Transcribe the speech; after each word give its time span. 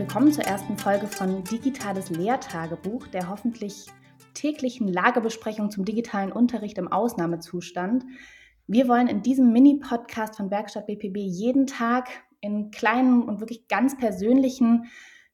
willkommen 0.00 0.32
zur 0.32 0.44
ersten 0.44 0.78
Folge 0.78 1.06
von 1.06 1.44
Digitales 1.44 2.08
Lehrtagebuch, 2.08 3.06
der 3.08 3.28
hoffentlich 3.28 3.84
täglichen 4.32 4.88
Lagebesprechung 4.88 5.70
zum 5.70 5.84
digitalen 5.84 6.32
Unterricht 6.32 6.78
im 6.78 6.90
Ausnahmezustand. 6.90 8.06
Wir 8.66 8.88
wollen 8.88 9.08
in 9.08 9.20
diesem 9.20 9.52
Mini-Podcast 9.52 10.38
von 10.38 10.50
Werkstatt 10.50 10.86
BPB 10.86 11.18
jeden 11.18 11.66
Tag 11.66 12.08
in 12.40 12.70
kleinen 12.70 13.24
und 13.24 13.40
wirklich 13.40 13.68
ganz 13.68 13.98
persönlichen 13.98 14.86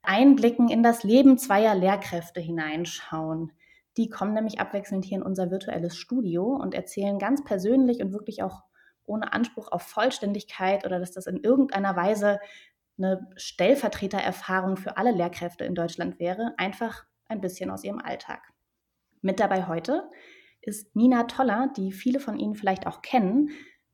Einblicken 0.02 0.68
in 0.68 0.82
das 0.82 1.04
Leben 1.04 1.38
zweier 1.38 1.76
Lehrkräfte 1.76 2.40
hineinschauen. 2.40 3.52
Die 3.96 4.10
kommen 4.10 4.34
nämlich 4.34 4.58
abwechselnd 4.58 5.04
hier 5.04 5.18
in 5.18 5.22
unser 5.22 5.52
virtuelles 5.52 5.96
Studio 5.96 6.42
und 6.42 6.74
erzählen 6.74 7.20
ganz 7.20 7.44
persönlich 7.44 8.02
und 8.02 8.12
wirklich 8.12 8.42
auch 8.42 8.64
ohne 9.04 9.32
Anspruch 9.32 9.70
auf 9.70 9.82
Vollständigkeit 9.82 10.84
oder 10.84 10.98
dass 10.98 11.12
das 11.12 11.28
in 11.28 11.36
irgendeiner 11.36 11.94
Weise 11.94 12.40
eine 12.98 13.29
Stellvertretererfahrung 13.36 14.76
für 14.76 14.96
alle 14.96 15.12
Lehrkräfte 15.12 15.64
in 15.64 15.75
Deutschland 15.75 16.18
wäre, 16.18 16.54
einfach 16.57 17.04
ein 17.29 17.40
bisschen 17.40 17.71
aus 17.71 17.84
ihrem 17.84 17.98
Alltag. 17.98 18.52
Mit 19.21 19.40
dabei 19.40 19.66
heute 19.66 20.11
ist 20.61 20.94
Nina 20.96 21.24
Toller, 21.24 21.72
die 21.76 21.93
viele 21.93 22.21
von 22.21 22.38
Ihnen 22.38 22.54
vielleicht 22.54 22.86
auch 22.86 23.02
kennen. 23.02 23.50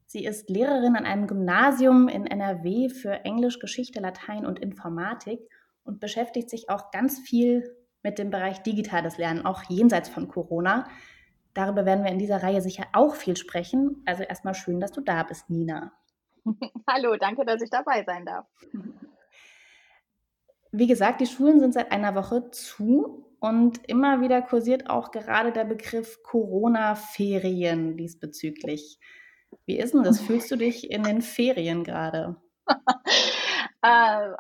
Sie 0.07 0.25
ist 0.25 0.51
Lehrerin 0.51 0.97
an 0.97 1.07
einem 1.07 1.27
Gymnasium 1.27 2.09
in 2.09 2.27
NRW 2.27 2.89
für 2.89 3.25
Englisch, 3.25 3.59
Geschichte, 3.59 4.01
Latein 4.01 4.47
und 4.47 4.59
Informatik 4.59 5.41
und 5.85 6.01
beschäftigt 6.01 6.51
sich 6.51 6.71
auch 6.71 6.91
ganz 6.91 7.19
viel 7.19 7.77
mit 8.03 8.19
dem 8.19 8.31
Bereich 8.31 8.63
digitales 8.63 9.17
Lernen, 9.19 9.45
auch 9.45 9.63
jenseits 9.69 10.09
von 10.09 10.29
Corona. 10.29 10.89
Darüber 11.55 11.87
werden 11.87 12.05
wir 12.05 12.11
in 12.11 12.19
dieser 12.19 12.43
Reihe 12.43 12.61
sicher 12.61 12.85
auch 12.93 13.15
viel 13.15 13.37
sprechen. 13.37 14.03
Also 14.07 14.23
erstmal 14.23 14.55
schön, 14.55 14.81
dass 14.81 14.93
du 14.93 15.01
da 15.01 15.23
bist, 15.23 15.51
Nina. 15.51 15.93
Hallo, 16.89 17.17
danke, 17.17 17.45
dass 17.45 17.63
ich 17.63 17.71
dabei 17.71 18.05
sein 18.05 18.25
darf. 18.25 18.47
Wie 20.73 20.87
gesagt, 20.87 21.21
die 21.21 21.27
Schulen 21.27 21.61
sind 21.61 21.75
seit 21.75 21.93
einer 21.93 22.15
Woche 22.15 22.51
zu 22.51 23.27
und 23.41 23.87
immer 23.89 24.21
wieder 24.21 24.41
kursiert 24.41 24.89
auch 24.89 25.11
gerade 25.11 25.53
der 25.53 25.65
Begriff 25.65 26.23
Corona-Ferien 26.23 27.97
diesbezüglich. 27.97 28.99
Wie 29.67 29.79
ist 29.79 29.95
denn 29.95 30.03
das? 30.03 30.21
Fühlst 30.27 30.51
du 30.51 30.57
dich 30.57 30.91
in 30.91 31.03
den 31.03 31.21
Ferien 31.21 31.85
gerade? 31.85 32.37
äh, 33.83 34.33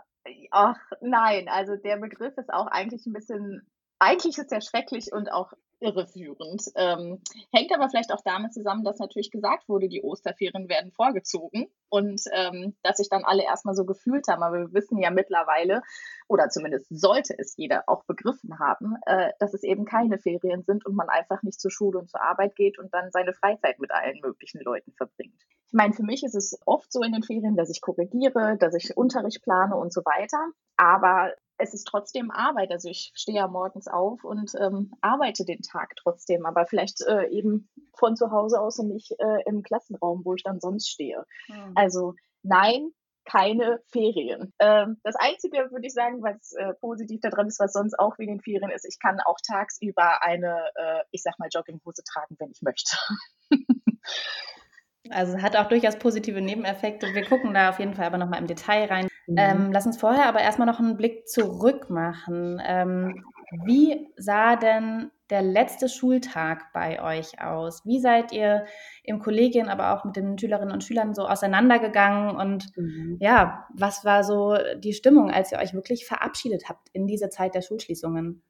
ach 0.51 0.79
nein, 1.01 1.48
also 1.48 1.77
der 1.77 1.98
Begriff 1.98 2.37
ist 2.39 2.53
auch 2.53 2.67
eigentlich 2.67 3.07
ein 3.07 3.13
bisschen, 3.13 3.67
eigentlich 3.98 4.39
ist 4.39 4.53
er 4.53 4.61
schrecklich 4.61 5.13
und 5.13 5.31
auch 5.31 5.53
irreführend. 5.83 6.63
Ähm, 6.77 7.21
hängt 7.53 7.75
aber 7.75 7.89
vielleicht 7.89 8.13
auch 8.13 8.23
damit 8.25 8.55
zusammen, 8.55 8.85
dass 8.85 8.99
natürlich 8.99 9.31
gesagt 9.31 9.69
wurde, 9.69 9.89
die 9.89 10.03
Osterferien 10.03 10.69
werden 10.69 10.93
vorgezogen 10.93 11.67
und 11.89 12.23
ähm, 12.33 12.75
dass 12.83 12.97
sich 12.97 13.09
dann 13.09 13.25
alle 13.25 13.45
erstmal 13.45 13.75
so 13.75 13.85
gefühlt 13.85 14.29
haben. 14.29 14.43
Aber 14.43 14.59
wir 14.59 14.73
wissen 14.73 14.99
ja 14.99 15.11
mittlerweile, 15.11 15.83
oder 16.29 16.49
zumindest 16.49 16.87
sollte 16.89 17.35
es 17.39 17.57
jeder 17.57 17.85
auch 17.89 18.05
begriffen 18.05 18.59
haben, 18.59 18.97
äh, 19.07 19.33
dass 19.39 19.55
es 19.55 19.63
eben 19.63 19.85
keine 19.85 20.19
Ferien 20.19 20.63
sind 20.63 20.87
und 20.87 20.95
man 20.95 21.09
einfach 21.09 21.43
nicht 21.43 21.61
zur 21.61 21.71
Schule 21.71 21.99
und 21.99 22.09
zur 22.09 22.23
Arbeit 22.23 22.55
geht 22.57 22.79
und 22.79 22.95
dann 22.95 23.11
seine 23.11 23.33
Freizeit 23.33 23.79
mit 23.79 23.91
allen 23.91 24.21
möglichen 24.21 24.61
Leuten 24.61 24.93
verbringt. 24.93 25.43
Ich 25.67 25.73
meine, 25.73 25.95
für 25.95 26.03
mich 26.03 26.23
ist 26.23 26.35
es 26.35 26.59
oft 26.67 26.93
so 26.93 27.01
in 27.03 27.13
den 27.13 27.23
Ferien, 27.23 27.57
dass 27.57 27.71
ich 27.71 27.81
korrigiere, 27.81 28.57
dass 28.59 28.75
ich 28.75 28.97
Unterricht 28.97 29.43
plane 29.43 29.75
und 29.75 29.93
so 29.93 30.03
weiter. 30.03 30.39
Aber 30.77 31.33
es 31.58 31.75
ist 31.75 31.84
trotzdem 31.84 32.31
Arbeit. 32.31 32.70
Also 32.70 32.89
ich 32.89 33.12
stehe 33.14 33.39
ja 33.39 33.48
morgens 33.48 33.89
auf 33.89 34.25
und 34.25 34.53
ähm, 34.61 34.92
arbeite 35.00 35.45
den 35.45 35.62
Tag 35.62 35.95
trotzdem, 35.97 36.47
aber 36.47 36.67
vielleicht 36.67 37.03
äh, 37.03 37.28
eben 37.28 37.70
von 37.95 38.17
zu 38.17 38.31
Hause 38.31 38.61
aus 38.61 38.78
und 38.78 38.89
nicht 38.89 39.12
äh, 39.19 39.42
im 39.47 39.62
Klassenraum, 39.62 40.23
wo 40.25 40.34
ich 40.34 40.42
dann 40.42 40.61
sonst 40.61 40.89
stehe. 40.89 41.25
Mhm. 41.48 41.73
Also 41.75 42.14
nein, 42.42 42.91
keine 43.25 43.80
Ferien. 43.89 44.53
Ähm, 44.58 44.98
das 45.05 45.14
Einzige, 45.17 45.70
würde 45.70 45.86
ich 45.86 45.95
sagen, 45.95 46.23
was 46.23 46.53
äh, 46.55 46.75
positiv 46.80 47.20
daran 47.20 47.47
ist, 47.47 47.61
was 47.61 47.73
sonst 47.73 47.98
auch 47.98 48.19
wie 48.19 48.25
in 48.25 48.30
den 48.30 48.41
Ferien 48.41 48.70
ist, 48.70 48.84
ich 48.84 48.98
kann 48.98 49.20
auch 49.20 49.39
tagsüber 49.47 50.23
eine, 50.23 50.70
äh, 50.75 51.05
ich 51.12 51.23
sag 51.23 51.39
mal, 51.39 51.48
Jogginghose 51.52 52.02
tragen, 52.05 52.36
wenn 52.39 52.51
ich 52.51 52.62
möchte. 52.62 52.96
Also 55.12 55.40
hat 55.40 55.56
auch 55.56 55.68
durchaus 55.68 55.98
positive 55.98 56.40
Nebeneffekte. 56.40 57.14
Wir 57.14 57.24
gucken 57.24 57.55
da 57.55 57.70
auf 57.70 57.78
jeden 57.78 57.95
Fall 57.95 58.06
aber 58.06 58.18
nochmal 58.18 58.40
im 58.40 58.46
Detail 58.46 58.86
rein. 58.86 59.08
Mhm. 59.27 59.36
Ähm, 59.36 59.73
lass 59.73 59.86
uns 59.86 59.98
vorher 59.98 60.27
aber 60.27 60.40
erstmal 60.40 60.67
noch 60.67 60.80
einen 60.80 60.96
Blick 60.96 61.28
zurück 61.28 61.90
machen. 61.90 62.61
Ähm, 62.64 63.24
wie 63.64 64.08
sah 64.17 64.56
denn 64.56 65.11
der 65.30 65.42
letzte 65.42 65.89
Schultag 65.89 66.73
bei 66.73 67.02
euch 67.02 67.40
aus? 67.40 67.84
Wie 67.84 68.00
seid 68.00 68.33
ihr 68.33 68.64
im 69.05 69.18
Kollegien, 69.18 69.68
aber 69.68 69.92
auch 69.92 70.05
mit 70.05 70.17
den 70.17 70.39
Schülerinnen 70.39 70.73
und 70.73 70.84
Schülern 70.84 71.14
so 71.14 71.27
auseinandergegangen? 71.27 72.36
Und 72.36 72.77
mhm. 72.77 73.18
ja, 73.20 73.67
was 73.74 74.05
war 74.05 74.24
so 74.24 74.56
die 74.79 74.92
Stimmung, 74.92 75.30
als 75.30 75.52
ihr 75.52 75.58
euch 75.58 75.74
wirklich 75.74 76.06
verabschiedet 76.06 76.68
habt 76.68 76.89
in 76.92 77.06
diese 77.06 77.29
Zeit 77.29 77.55
der 77.55 77.62
Schulschließungen? 77.62 78.42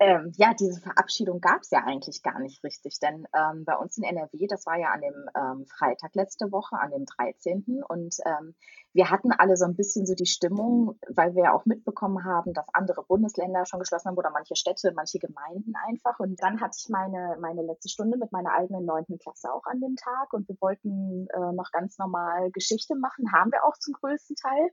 Ähm, 0.00 0.32
ja, 0.36 0.54
diese 0.54 0.80
Verabschiedung 0.80 1.40
gab 1.40 1.60
es 1.60 1.70
ja 1.70 1.84
eigentlich 1.84 2.22
gar 2.22 2.40
nicht 2.40 2.64
richtig, 2.64 2.98
denn 2.98 3.28
ähm, 3.32 3.64
bei 3.64 3.76
uns 3.76 3.96
in 3.96 4.02
NRW, 4.02 4.48
das 4.48 4.66
war 4.66 4.76
ja 4.76 4.90
an 4.90 5.00
dem 5.00 5.28
ähm, 5.36 5.66
Freitag 5.66 6.16
letzte 6.16 6.50
Woche, 6.50 6.76
an 6.76 6.90
dem 6.90 7.04
13. 7.04 7.82
Und 7.88 8.16
ähm, 8.26 8.56
wir 8.92 9.10
hatten 9.10 9.30
alle 9.30 9.56
so 9.56 9.64
ein 9.64 9.76
bisschen 9.76 10.04
so 10.04 10.14
die 10.14 10.26
Stimmung, 10.26 10.98
weil 11.14 11.36
wir 11.36 11.54
auch 11.54 11.64
mitbekommen 11.64 12.24
haben, 12.24 12.52
dass 12.52 12.66
andere 12.72 13.04
Bundesländer 13.04 13.66
schon 13.66 13.78
geschlossen 13.78 14.08
haben 14.08 14.18
oder 14.18 14.30
manche 14.30 14.56
Städte, 14.56 14.92
manche 14.96 15.20
Gemeinden 15.20 15.74
einfach. 15.86 16.18
Und 16.18 16.42
dann 16.42 16.60
hatte 16.60 16.76
ich 16.76 16.88
meine, 16.88 17.36
meine 17.40 17.62
letzte 17.62 17.88
Stunde 17.88 18.18
mit 18.18 18.32
meiner 18.32 18.52
eigenen 18.52 18.84
neunten 18.84 19.18
Klasse 19.18 19.52
auch 19.52 19.64
an 19.66 19.80
dem 19.80 19.94
Tag 19.94 20.32
und 20.32 20.48
wir 20.48 20.56
wollten 20.60 21.28
äh, 21.32 21.52
noch 21.52 21.70
ganz 21.70 21.98
normal 21.98 22.50
Geschichte 22.50 22.96
machen, 22.96 23.32
haben 23.32 23.52
wir 23.52 23.64
auch 23.64 23.78
zum 23.78 23.94
größten 23.94 24.34
Teil 24.34 24.70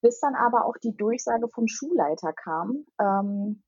bis 0.00 0.20
dann 0.20 0.36
aber 0.36 0.64
auch 0.64 0.76
die 0.76 0.96
Durchsage 0.96 1.48
vom 1.48 1.66
Schulleiter 1.66 2.32
kam, 2.32 2.84
ähm, 3.00 3.62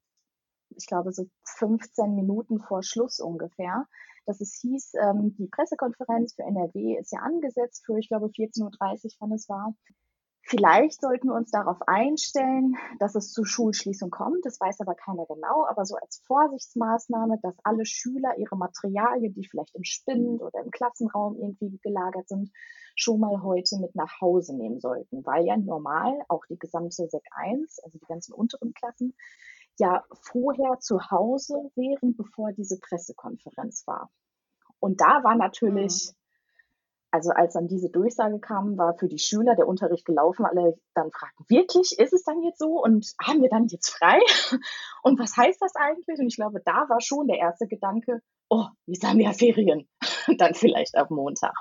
ich 0.76 0.86
glaube, 0.86 1.12
so 1.12 1.26
15 1.44 2.14
Minuten 2.14 2.60
vor 2.60 2.82
Schluss 2.82 3.20
ungefähr, 3.20 3.86
dass 4.26 4.40
es 4.40 4.58
hieß, 4.60 4.94
ähm, 4.94 5.34
die 5.36 5.48
Pressekonferenz 5.48 6.34
für 6.34 6.42
NRW 6.42 6.98
ist 6.98 7.12
ja 7.12 7.20
angesetzt 7.20 7.84
für, 7.84 7.98
ich 7.98 8.08
glaube, 8.08 8.26
14.30 8.26 8.62
Uhr, 8.62 9.10
wann 9.20 9.32
es 9.32 9.48
war. 9.48 9.74
Vielleicht 10.42 11.00
sollten 11.00 11.28
wir 11.28 11.34
uns 11.34 11.50
darauf 11.50 11.76
einstellen, 11.86 12.74
dass 12.98 13.14
es 13.14 13.32
zur 13.32 13.46
Schulschließung 13.46 14.10
kommt. 14.10 14.44
Das 14.44 14.58
weiß 14.58 14.80
aber 14.80 14.94
keiner 14.94 15.24
genau. 15.26 15.66
Aber 15.68 15.84
so 15.84 15.96
als 15.96 16.22
Vorsichtsmaßnahme, 16.26 17.38
dass 17.42 17.54
alle 17.62 17.86
Schüler 17.86 18.36
ihre 18.36 18.56
Materialien, 18.56 19.32
die 19.34 19.46
vielleicht 19.46 19.74
im 19.76 19.84
Spind 19.84 20.42
oder 20.42 20.60
im 20.64 20.70
Klassenraum 20.70 21.36
irgendwie 21.38 21.78
gelagert 21.82 22.26
sind, 22.28 22.50
schon 22.96 23.20
mal 23.20 23.42
heute 23.42 23.78
mit 23.78 23.94
nach 23.94 24.20
Hause 24.20 24.56
nehmen 24.56 24.80
sollten. 24.80 25.24
Weil 25.24 25.46
ja 25.46 25.56
normal 25.56 26.18
auch 26.28 26.44
die 26.46 26.58
gesamte 26.58 27.06
Sek 27.08 27.26
1, 27.30 27.78
also 27.84 27.98
die 27.98 28.06
ganzen 28.06 28.32
unteren 28.32 28.74
Klassen, 28.74 29.14
ja 29.80 30.04
vorher 30.22 30.78
zu 30.78 31.10
Hause 31.10 31.54
wären, 31.74 32.16
bevor 32.16 32.52
diese 32.52 32.78
Pressekonferenz 32.78 33.86
war. 33.86 34.10
Und 34.78 35.00
da 35.00 35.24
war 35.24 35.34
natürlich, 35.34 36.10
mhm. 36.10 36.16
also 37.10 37.30
als 37.30 37.54
dann 37.54 37.66
diese 37.66 37.90
Durchsage 37.90 38.38
kam, 38.38 38.78
war 38.78 38.94
für 38.96 39.08
die 39.08 39.18
Schüler 39.18 39.56
der 39.56 39.66
Unterricht 39.66 40.04
gelaufen. 40.04 40.46
Alle 40.46 40.78
dann 40.94 41.10
fragten, 41.10 41.44
wirklich, 41.48 41.98
ist 41.98 42.12
es 42.12 42.22
dann 42.22 42.42
jetzt 42.42 42.58
so? 42.58 42.82
Und 42.82 43.12
haben 43.20 43.42
wir 43.42 43.50
dann 43.50 43.66
jetzt 43.66 43.90
frei? 43.90 44.20
Und 45.02 45.18
was 45.18 45.36
heißt 45.36 45.60
das 45.60 45.74
eigentlich? 45.74 46.18
Und 46.18 46.28
ich 46.28 46.36
glaube, 46.36 46.60
da 46.64 46.88
war 46.88 47.00
schon 47.00 47.26
der 47.26 47.38
erste 47.38 47.66
Gedanke, 47.66 48.22
oh, 48.48 48.66
wir 48.86 49.08
haben 49.08 49.20
ja 49.20 49.32
Ferien. 49.32 49.88
dann 50.38 50.54
vielleicht 50.54 50.96
ab 50.96 51.10
Montag. 51.10 51.54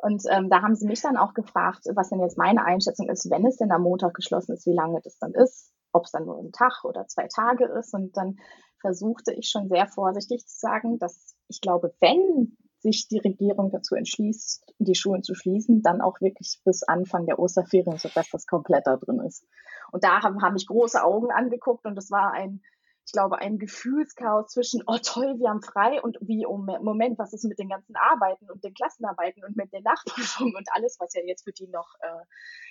Und 0.00 0.22
ähm, 0.30 0.48
da 0.48 0.62
haben 0.62 0.76
sie 0.76 0.86
mich 0.86 1.00
dann 1.00 1.16
auch 1.16 1.34
gefragt, 1.34 1.84
was 1.94 2.10
denn 2.10 2.20
jetzt 2.20 2.38
meine 2.38 2.64
Einschätzung 2.64 3.08
ist, 3.08 3.30
wenn 3.30 3.44
es 3.46 3.56
denn 3.56 3.72
am 3.72 3.82
Montag 3.82 4.14
geschlossen 4.14 4.52
ist, 4.52 4.64
wie 4.64 4.74
lange 4.74 5.00
das 5.02 5.18
dann 5.18 5.34
ist 5.34 5.72
ob 5.92 6.04
es 6.04 6.12
dann 6.12 6.24
nur 6.26 6.38
ein 6.38 6.52
Tag 6.52 6.84
oder 6.84 7.06
zwei 7.06 7.28
Tage 7.28 7.66
ist. 7.66 7.94
Und 7.94 8.16
dann 8.16 8.38
versuchte 8.80 9.32
ich 9.32 9.48
schon 9.48 9.68
sehr 9.68 9.86
vorsichtig 9.86 10.46
zu 10.46 10.58
sagen, 10.58 10.98
dass 10.98 11.34
ich 11.48 11.60
glaube, 11.60 11.94
wenn 12.00 12.56
sich 12.80 13.08
die 13.08 13.18
Regierung 13.18 13.70
dazu 13.70 13.94
entschließt, 13.94 14.74
die 14.78 14.94
Schulen 14.94 15.22
zu 15.22 15.34
schließen, 15.34 15.82
dann 15.82 16.00
auch 16.00 16.20
wirklich 16.20 16.60
bis 16.64 16.82
Anfang 16.84 17.26
der 17.26 17.38
Osterferien, 17.38 17.98
sodass 17.98 18.30
das 18.30 18.46
komplett 18.46 18.86
da 18.86 18.96
drin 18.96 19.20
ist. 19.20 19.44
Und 19.90 20.04
da 20.04 20.22
haben, 20.22 20.42
haben 20.42 20.54
mich 20.54 20.66
große 20.66 21.02
Augen 21.02 21.32
angeguckt 21.32 21.86
und 21.86 21.96
das 21.96 22.10
war 22.10 22.32
ein, 22.32 22.62
ich 23.04 23.12
glaube, 23.12 23.38
ein 23.38 23.58
Gefühlschaos 23.58 24.52
zwischen, 24.52 24.82
oh 24.86 24.98
toll, 25.02 25.38
wir 25.38 25.48
haben 25.48 25.62
frei 25.62 26.00
und 26.02 26.18
wie, 26.20 26.46
oh 26.46 26.58
Moment, 26.58 27.18
was 27.18 27.32
ist 27.32 27.44
mit 27.44 27.58
den 27.58 27.68
ganzen 27.68 27.96
Arbeiten 27.96 28.50
und 28.50 28.62
den 28.62 28.74
Klassenarbeiten 28.74 29.42
und 29.44 29.56
mit 29.56 29.72
den 29.72 29.82
Nachprüfungen 29.82 30.54
und 30.54 30.68
alles, 30.72 30.98
was 31.00 31.14
ja 31.14 31.22
jetzt 31.24 31.44
für 31.44 31.52
die 31.52 31.68
noch 31.68 31.94
äh, 32.00 32.24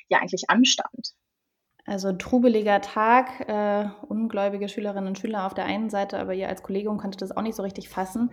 ja 0.10 0.20
eigentlich 0.20 0.50
anstand. 0.50 1.16
Also 1.88 2.12
trubeliger 2.12 2.82
Tag, 2.82 3.48
äh, 3.48 3.88
ungläubige 4.10 4.68
Schülerinnen 4.68 5.08
und 5.08 5.18
Schüler 5.18 5.46
auf 5.46 5.54
der 5.54 5.64
einen 5.64 5.90
Seite, 5.90 6.20
aber 6.20 6.34
ihr 6.34 6.50
als 6.50 6.62
Kollegium 6.62 6.98
konntet 6.98 7.22
das 7.22 7.36
auch 7.36 7.42
nicht 7.42 7.56
so 7.56 7.64
richtig 7.64 7.88
fassen. 7.88 8.30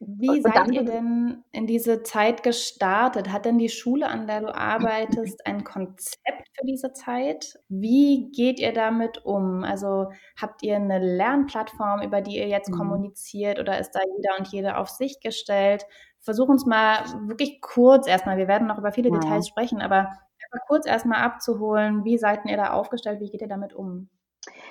Wie 0.00 0.30
und 0.30 0.42
seid 0.42 0.70
ihr 0.70 0.84
denn 0.84 1.44
in 1.52 1.66
diese 1.66 2.02
Zeit 2.02 2.42
gestartet? 2.42 3.30
Hat 3.30 3.44
denn 3.44 3.58
die 3.58 3.68
Schule, 3.68 4.08
an 4.08 4.26
der 4.26 4.40
du 4.40 4.54
arbeitest, 4.54 5.40
ein 5.46 5.62
Konzept 5.62 6.48
für 6.58 6.64
diese 6.66 6.94
Zeit? 6.94 7.58
Wie 7.68 8.30
geht 8.34 8.58
ihr 8.58 8.72
damit 8.72 9.26
um? 9.26 9.62
Also 9.62 10.10
habt 10.40 10.62
ihr 10.62 10.76
eine 10.76 11.00
Lernplattform, 11.00 12.00
über 12.00 12.22
die 12.22 12.38
ihr 12.38 12.48
jetzt 12.48 12.70
mhm. 12.70 12.78
kommuniziert 12.78 13.58
oder 13.58 13.78
ist 13.78 13.90
da 13.90 14.00
jeder 14.00 14.38
und 14.38 14.48
jede 14.48 14.78
auf 14.78 14.88
sich 14.88 15.20
gestellt? 15.20 15.84
Versuch 16.22 16.48
uns 16.48 16.64
mal 16.64 17.04
wirklich 17.26 17.60
kurz 17.60 18.06
erstmal, 18.06 18.38
wir 18.38 18.48
werden 18.48 18.68
noch 18.68 18.78
über 18.78 18.92
viele 18.92 19.10
ja. 19.10 19.18
Details 19.18 19.48
sprechen, 19.48 19.82
aber 19.82 20.08
mal 20.52 20.60
kurz 20.66 20.86
erstmal 20.86 21.22
abzuholen, 21.22 22.04
wie 22.04 22.18
seid 22.18 22.44
ihr 22.46 22.56
da 22.56 22.72
aufgestellt, 22.72 23.20
wie 23.20 23.30
geht 23.30 23.42
ihr 23.42 23.48
damit 23.48 23.72
um? 23.72 24.08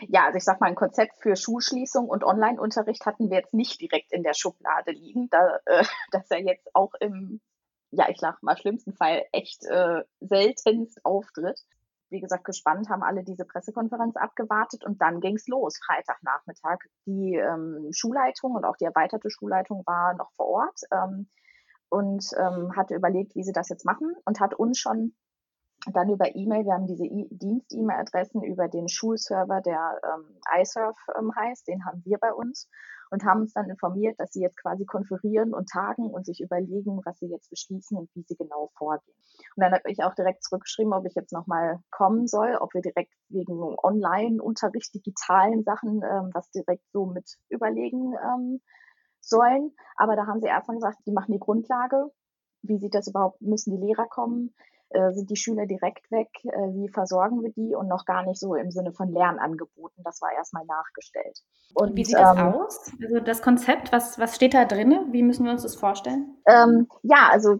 Ja, 0.07 0.25
also 0.25 0.37
ich 0.37 0.43
sag 0.43 0.59
mal, 0.59 0.67
ein 0.67 0.75
Konzept 0.75 1.21
für 1.21 1.35
Schulschließung 1.35 2.07
und 2.07 2.23
Online-Unterricht 2.23 3.05
hatten 3.05 3.29
wir 3.29 3.37
jetzt 3.37 3.53
nicht 3.53 3.79
direkt 3.79 4.11
in 4.11 4.23
der 4.23 4.33
Schublade 4.33 4.91
liegen, 4.91 5.29
da 5.29 5.59
äh, 5.65 5.83
das 6.11 6.29
ja 6.29 6.37
jetzt 6.37 6.69
auch 6.73 6.93
im, 6.99 7.41
ja, 7.91 8.09
ich 8.09 8.17
sag 8.19 8.41
mal, 8.41 8.57
schlimmsten 8.57 8.93
Fall 8.93 9.25
echt 9.31 9.65
äh, 9.65 10.03
seltenst 10.19 11.05
auftritt. 11.05 11.59
Wie 12.11 12.21
gesagt, 12.21 12.45
gespannt 12.45 12.89
haben 12.89 13.03
alle 13.03 13.23
diese 13.23 13.45
Pressekonferenz 13.45 14.15
abgewartet 14.15 14.83
und 14.83 14.99
dann 14.99 15.19
ging's 15.19 15.47
los, 15.47 15.79
Freitagnachmittag. 15.85 16.79
Die 17.05 17.35
ähm, 17.35 17.89
Schulleitung 17.91 18.55
und 18.55 18.65
auch 18.65 18.77
die 18.77 18.85
erweiterte 18.85 19.29
Schulleitung 19.29 19.83
war 19.85 20.15
noch 20.15 20.31
vor 20.31 20.47
Ort 20.47 20.79
ähm, 20.91 21.29
und 21.89 22.25
ähm, 22.37 22.75
hatte 22.75 22.95
überlegt, 22.95 23.35
wie 23.35 23.43
sie 23.43 23.51
das 23.51 23.69
jetzt 23.69 23.85
machen 23.85 24.15
und 24.25 24.39
hat 24.39 24.55
uns 24.55 24.79
schon 24.79 25.13
dann 25.93 26.09
über 26.09 26.35
E-Mail, 26.35 26.65
wir 26.65 26.73
haben 26.73 26.87
diese 26.87 27.05
e 27.05 27.27
Dienst-E-Mail-Adressen 27.31 28.43
über 28.43 28.67
den 28.67 28.89
Schulserver, 28.89 29.61
der 29.61 30.01
ähm, 30.03 30.61
iSurf 30.61 30.97
ähm, 31.17 31.33
heißt, 31.35 31.67
den 31.67 31.85
haben 31.85 32.01
wir 32.05 32.17
bei 32.17 32.33
uns 32.33 32.69
und 33.11 33.23
haben 33.23 33.41
uns 33.41 33.53
dann 33.53 33.69
informiert, 33.69 34.19
dass 34.19 34.33
sie 34.33 34.41
jetzt 34.41 34.57
quasi 34.57 34.85
konferieren 34.85 35.53
und 35.53 35.69
tagen 35.69 36.09
und 36.09 36.25
sich 36.25 36.41
überlegen, 36.41 37.01
was 37.05 37.17
sie 37.19 37.27
jetzt 37.27 37.49
beschließen 37.49 37.97
und 37.97 38.09
wie 38.13 38.23
sie 38.23 38.35
genau 38.35 38.71
vorgehen. 38.77 39.15
Und 39.55 39.63
dann 39.63 39.73
habe 39.73 39.89
ich 39.89 40.03
auch 40.03 40.13
direkt 40.13 40.43
zurückgeschrieben, 40.43 40.93
ob 40.93 41.05
ich 41.05 41.15
jetzt 41.15 41.33
nochmal 41.33 41.79
kommen 41.91 42.27
soll, 42.27 42.55
ob 42.59 42.73
wir 42.73 42.81
direkt 42.81 43.13
wegen 43.29 43.75
Online-Unterricht, 43.81 44.93
digitalen 44.93 45.63
Sachen, 45.63 46.03
ähm, 46.03 46.29
was 46.33 46.51
direkt 46.51 46.83
so 46.91 47.05
mit 47.05 47.37
überlegen 47.49 48.13
ähm, 48.13 48.61
sollen. 49.21 49.71
Aber 49.95 50.15
da 50.15 50.27
haben 50.27 50.41
sie 50.41 50.47
erstmal 50.47 50.77
gesagt, 50.77 50.99
die 51.05 51.11
machen 51.11 51.31
die 51.31 51.39
Grundlage. 51.39 52.11
Wie 52.61 52.77
sieht 52.77 52.93
das 52.93 53.07
überhaupt? 53.07 53.41
Müssen 53.41 53.71
die 53.71 53.85
Lehrer 53.85 54.07
kommen? 54.07 54.53
Äh, 54.91 55.13
sind 55.13 55.29
die 55.29 55.35
Schüler 55.35 55.67
direkt 55.67 56.09
weg, 56.09 56.29
äh, 56.45 56.73
wie 56.73 56.89
versorgen 56.89 57.43
wir 57.43 57.51
die 57.51 57.75
und 57.75 57.87
noch 57.87 58.05
gar 58.05 58.25
nicht 58.25 58.39
so 58.39 58.55
im 58.55 58.71
Sinne 58.71 58.91
von 58.91 59.11
Lernangeboten. 59.11 60.03
Das 60.03 60.19
war 60.19 60.31
erstmal 60.33 60.65
nachgestellt. 60.65 61.43
Und, 61.75 61.95
wie 61.95 62.03
sieht 62.03 62.15
das 62.15 62.35
ähm, 62.35 62.55
aus? 62.55 62.91
Also 62.99 63.19
das 63.19 63.43
Konzept, 63.43 63.91
was, 63.91 64.17
was 64.17 64.35
steht 64.35 64.55
da 64.55 64.65
drin? 64.65 65.09
Wie 65.11 65.21
müssen 65.21 65.45
wir 65.45 65.51
uns 65.51 65.61
das 65.61 65.75
vorstellen? 65.75 66.35
Ähm, 66.47 66.87
ja, 67.03 67.29
also 67.31 67.59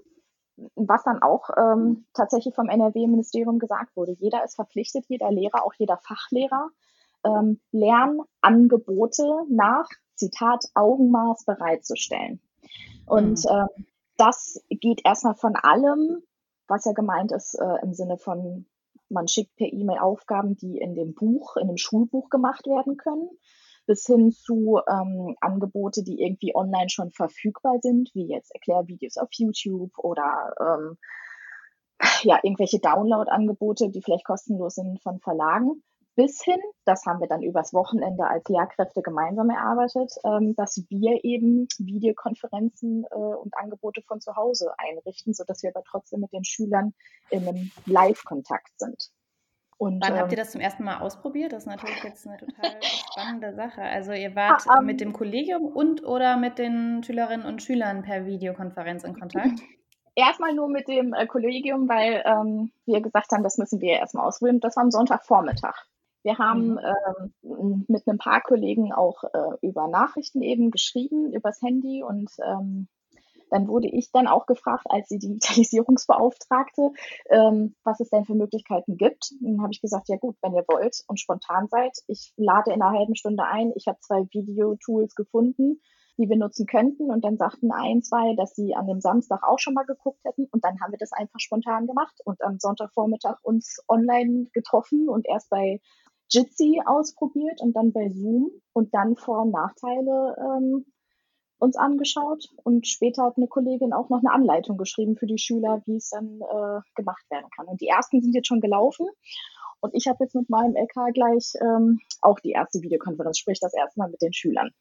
was 0.76 1.04
dann 1.04 1.22
auch 1.22 1.52
ähm, 1.56 2.08
tatsächlich 2.16 2.56
vom 2.56 2.68
NRW-Ministerium 2.68 3.60
gesagt 3.60 3.96
wurde, 3.96 4.14
jeder 4.14 4.44
ist 4.44 4.56
verpflichtet, 4.56 5.06
jeder 5.08 5.32
Lehrer, 5.32 5.64
auch 5.64 5.74
jeder 5.78 5.98
Fachlehrer, 5.98 6.70
ähm, 7.24 7.60
Lernangebote 7.72 9.46
nach, 9.50 9.88
Zitat, 10.16 10.66
Augenmaß 10.74 11.46
bereitzustellen. 11.46 12.42
Und 13.06 13.46
mhm. 13.46 13.52
äh, 13.52 13.84
das 14.18 14.64
geht 14.70 15.02
erstmal 15.06 15.36
von 15.36 15.56
allem 15.56 16.24
was 16.70 16.86
ja 16.86 16.94
gemeint 16.94 17.32
ist 17.32 17.56
äh, 17.56 17.84
im 17.84 17.94
Sinne 17.94 18.18
von, 18.18 18.66
man 19.10 19.28
schickt 19.28 19.56
per 19.56 19.72
E-Mail 19.72 20.00
Aufgaben, 20.00 20.56
die 20.56 20.78
in 20.78 20.96
dem 20.96 21.14
Buch, 21.14 21.58
in 21.58 21.68
dem 21.68 21.78
Schulbuch 21.78 22.30
gemacht 22.30 22.66
werden 22.68 22.98
können, 22.98 23.30
bis 23.86 24.06
hin 24.06 24.32
zu 24.32 24.80
ähm, 24.88 25.36
Angebote, 25.42 26.04
die 26.04 26.22
irgendwie 26.22 26.56
online 26.56 26.90
schon 26.90 27.12
verfügbar 27.12 27.80
sind, 27.82 28.12
wie 28.14 28.28
jetzt 28.28 28.54
Erklärvideos 28.54 29.18
auf 29.18 29.30
YouTube 29.32 29.98
oder 29.98 30.54
ähm, 30.60 30.98
ja, 32.24 32.40
irgendwelche 32.44 32.80
Download-Angebote, 32.80 33.90
die 33.90 34.02
vielleicht 34.02 34.26
kostenlos 34.26 34.76
sind 34.76 35.02
von 35.02 35.20
Verlagen 35.20 35.84
bis 36.20 36.44
hin, 36.44 36.60
das 36.84 37.06
haben 37.06 37.22
wir 37.22 37.30
dann 37.30 37.42
übers 37.42 37.74
Wochenende 37.74 38.28
als 38.28 38.44
Lehrkräfte 38.50 39.02
gemeinsam 39.02 39.50
erarbeitet, 39.50 40.12
ähm, 40.26 40.54
dass 40.54 40.84
wir 40.90 41.24
eben 41.24 41.66
Videokonferenzen 41.78 43.06
äh, 43.10 43.16
und 43.16 43.56
Angebote 43.56 44.02
von 44.02 44.20
zu 44.20 44.36
Hause 44.36 44.74
einrichten, 44.78 45.34
sodass 45.34 45.64
wir 45.64 45.72
aber 45.74 45.86
trotzdem 45.90 46.20
mit 46.20 46.34
den 46.34 46.44
Schülern 46.44 46.94
in 47.30 47.48
einem 47.48 47.72
Live-Kontakt 47.86 48.68
sind. 48.76 49.12
Und, 49.78 50.04
Wann 50.04 50.16
ähm, 50.16 50.20
habt 50.20 50.34
ihr 50.34 50.38
das 50.38 50.52
zum 50.52 50.60
ersten 50.60 50.84
Mal 50.84 51.00
ausprobiert? 51.00 51.54
Das 51.54 51.64
ist 51.64 51.68
natürlich 51.68 52.04
jetzt 52.04 52.28
eine 52.28 52.36
total 52.36 52.70
spannende 52.82 53.54
Sache. 53.54 53.82
Also 53.82 54.12
ihr 54.12 54.36
wart 54.36 54.66
ah, 54.68 54.80
um, 54.80 54.86
mit 54.86 55.00
dem 55.00 55.14
Kollegium 55.14 55.68
und 55.68 56.04
oder 56.04 56.36
mit 56.36 56.60
den 56.60 57.02
Schülerinnen 57.02 57.46
und 57.46 57.64
Schülern 57.64 58.02
per 58.02 58.26
Videokonferenz 58.26 59.06
in 59.06 59.18
Kontakt? 59.18 59.62
Erstmal 60.16 60.54
nur 60.54 60.68
mit 60.68 60.90
dem 60.90 61.14
äh, 61.14 61.26
Kollegium, 61.28 61.88
weil 61.88 62.22
ähm, 62.26 62.74
wir 62.86 63.00
gesagt 63.00 63.32
haben, 63.32 63.44
das 63.44 63.58
müssen 63.58 63.80
wir 63.80 63.94
erstmal 63.94 64.28
ausprobieren. 64.28 64.60
Das 64.60 64.76
war 64.76 64.84
am 64.84 64.92
Sonntagvormittag. 64.92 65.86
Wir 66.24 66.38
haben 66.38 66.74
mhm. 66.74 67.34
ähm, 67.44 67.86
mit 67.88 68.08
ein 68.08 68.18
paar 68.18 68.42
Kollegen 68.42 68.92
auch 68.94 69.24
äh, 69.24 69.58
über 69.62 69.88
Nachrichten 69.88 70.42
eben 70.42 70.72
geschrieben, 70.72 71.34
übers 71.34 71.62
Handy 71.62 72.04
und 72.04 72.30
ähm, 72.44 72.88
dann 73.50 73.68
wurde 73.68 73.88
ich 73.88 74.12
dann 74.12 74.28
auch 74.28 74.46
gefragt 74.46 74.86
als 74.90 75.08
die 75.08 75.20
Digitalisierungsbeauftragte, 75.20 76.92
ähm, 77.30 77.76
was 77.84 78.00
es 78.00 78.10
denn 78.10 78.26
für 78.26 78.36
Möglichkeiten 78.36 78.98
gibt. 78.98 79.32
Und 79.42 79.54
dann 79.54 79.62
habe 79.62 79.74
ich 79.74 79.82
gesagt, 79.82 80.08
ja 80.10 80.18
gut, 80.18 80.36
wenn 80.42 80.54
ihr 80.54 80.66
wollt 80.68 81.04
und 81.08 81.20
spontan 81.20 81.68
seid, 81.68 81.98
ich 82.08 82.34
lade 82.38 82.72
in 82.72 82.82
einer 82.82 82.98
halben 82.98 83.16
Stunde 83.16 83.44
ein. 83.44 83.74
Ich 83.76 83.88
habe 83.88 84.00
zwei 84.02 84.28
Videotools 84.32 85.16
gefunden, 85.16 85.82
die 86.20 86.30
wir 86.30 86.38
nutzen 86.38 86.66
könnten. 86.66 87.10
Und 87.10 87.24
dann 87.24 87.38
sagten 87.38 87.72
ein, 87.72 88.04
zwei, 88.04 88.36
dass 88.36 88.54
sie 88.54 88.76
an 88.76 88.88
dem 88.88 89.00
Samstag 89.00 89.42
auch 89.44 89.58
schon 89.58 89.74
mal 89.74 89.86
geguckt 89.86 90.20
hätten. 90.26 90.48
Und 90.52 90.64
dann 90.64 90.80
haben 90.82 90.92
wir 90.92 91.00
das 91.00 91.14
einfach 91.14 91.40
spontan 91.40 91.88
gemacht 91.88 92.16
und 92.26 92.42
am 92.44 92.60
Sonntagvormittag 92.60 93.38
uns 93.42 93.80
online 93.88 94.48
getroffen 94.54 95.08
und 95.08 95.26
erst 95.28 95.50
bei 95.50 95.80
Jitsi 96.30 96.82
ausprobiert 96.86 97.62
und 97.62 97.76
dann 97.76 97.92
bei 97.94 98.12
Zoom 98.14 98.52
und 98.74 98.94
dann 98.94 99.16
Vor- 99.16 99.44
und 99.44 99.52
Nachteile 99.52 100.36
ähm, 100.38 100.86
uns 101.58 101.78
angeschaut. 101.78 102.50
Und 102.64 102.86
später 102.86 103.24
hat 103.24 103.38
eine 103.38 103.48
Kollegin 103.48 103.94
auch 103.94 104.10
noch 104.10 104.20
eine 104.20 104.32
Anleitung 104.32 104.78
geschrieben 104.78 105.16
für 105.16 105.26
die 105.26 105.40
Schüler, 105.40 105.82
wie 105.86 105.96
es 105.96 106.10
dann 106.10 106.42
äh, 106.42 106.82
gemacht 106.96 107.24
werden 107.32 107.50
kann. 107.56 107.68
Und 107.68 107.82
die 107.82 107.88
ersten 107.88 108.22
sind 108.22 108.36
jetzt 108.36 108.48
schon 108.48 108.62
gelaufen. 108.62 109.08
Und 109.82 109.96
ich 109.96 110.08
habe 110.08 110.24
jetzt 110.24 110.36
mit 110.36 110.50
meinem 110.50 110.76
LK 110.76 111.14
gleich 111.14 111.54
ähm, 111.62 112.00
auch 112.22 112.40
die 112.40 112.52
erste 112.52 112.82
Videokonferenz, 112.82 113.40
sprich 113.40 113.60
das 113.62 113.74
erste 113.74 114.00
Mal 114.00 114.10
mit 114.10 114.22
den 114.22 114.34
Schülern. 114.34 114.72